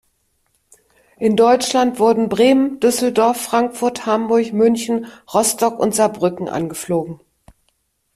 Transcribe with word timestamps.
In 1.19 1.35
Deutschland 1.35 1.99
wurden 1.99 2.27
Bremen, 2.27 2.79
Düsseldorf, 2.79 3.37
Frankfurt, 3.39 4.07
Hamburg, 4.07 4.51
München, 4.51 5.05
Rostock 5.31 5.79
und 5.79 5.93
Saarbrücken 5.93 6.49
angeflogen. 6.49 7.19